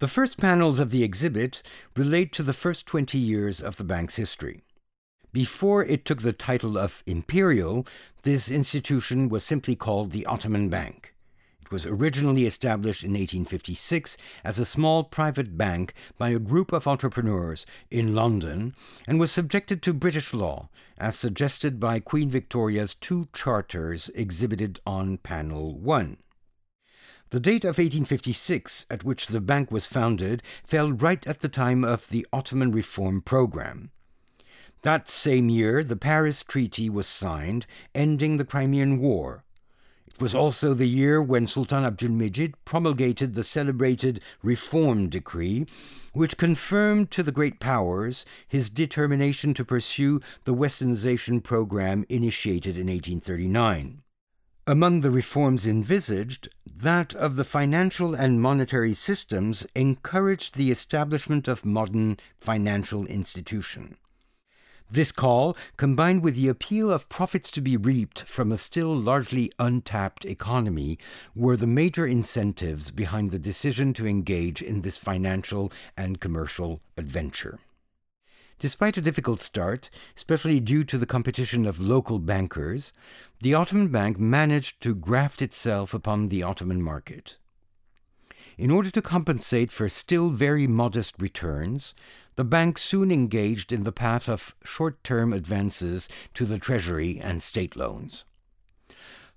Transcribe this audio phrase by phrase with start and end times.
[0.00, 1.62] The first panels of the exhibit
[1.94, 4.62] relate to the first 20 years of the bank's history.
[5.30, 7.86] Before it took the title of Imperial,
[8.22, 11.14] this institution was simply called the Ottoman Bank.
[11.60, 16.86] It was originally established in 1856 as a small private bank by a group of
[16.88, 18.74] entrepreneurs in London
[19.06, 25.18] and was subjected to British law, as suggested by Queen Victoria's two charters exhibited on
[25.18, 26.16] panel 1.
[27.30, 31.84] The date of 1856, at which the bank was founded, fell right at the time
[31.84, 33.92] of the Ottoman reform program.
[34.82, 39.44] That same year, the Paris Treaty was signed, ending the Crimean War.
[40.08, 45.66] It was also the year when Sultan Abdulmejid promulgated the celebrated Reform Decree,
[46.12, 52.88] which confirmed to the great powers his determination to pursue the westernization program initiated in
[52.88, 54.02] 1839.
[54.66, 61.64] Among the reforms envisaged, that of the financial and monetary systems encouraged the establishment of
[61.64, 63.96] modern financial institution.
[64.92, 69.52] This call, combined with the appeal of profits to be reaped from a still largely
[69.58, 70.98] untapped economy,
[71.34, 77.60] were the major incentives behind the decision to engage in this financial and commercial adventure.
[78.60, 82.92] Despite a difficult start, especially due to the competition of local bankers,
[83.40, 87.38] the Ottoman Bank managed to graft itself upon the Ottoman market.
[88.58, 91.94] In order to compensate for still very modest returns,
[92.36, 97.42] the bank soon engaged in the path of short term advances to the Treasury and
[97.42, 98.26] state loans.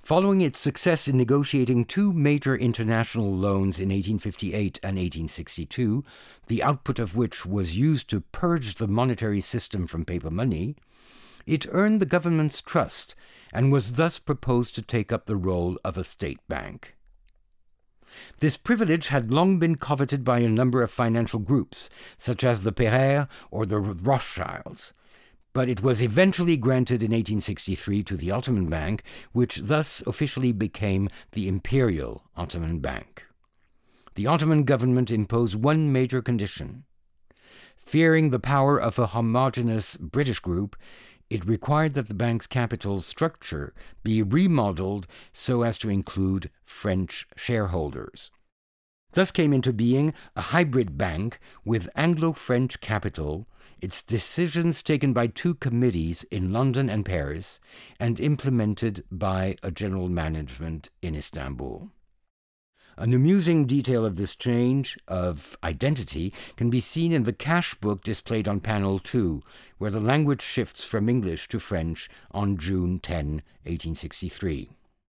[0.04, 6.04] Following its success in negotiating two major international loans in 1858 and 1862,
[6.48, 10.76] the output of which was used to purge the monetary system from paper money,
[11.46, 13.16] it earned the government's trust
[13.54, 16.98] and was thus proposed to take up the role of a state bank.
[18.40, 22.74] This privilege had long been coveted by a number of financial groups, such as the
[22.74, 24.92] Pereire or the Rothschilds,
[25.54, 31.10] but it was eventually granted in 1863 to the Ottoman Bank, which thus officially became
[31.32, 33.24] the Imperial Ottoman Bank.
[34.16, 36.86] The Ottoman government imposed one major condition.
[37.76, 40.76] Fearing the power of a homogeneous British group,
[41.30, 48.30] it required that the bank's capital structure be remodeled so as to include French shareholders.
[49.14, 53.48] Thus came into being a hybrid bank with Anglo French capital
[53.80, 57.60] its decisions taken by two committees in London and Paris
[58.00, 61.90] and implemented by a general management in Istanbul.
[62.96, 68.04] An amusing detail of this change of identity can be seen in the cash book
[68.04, 69.42] displayed on panel 2,
[69.80, 74.70] where the language shifts from English to French on June 10, 1863.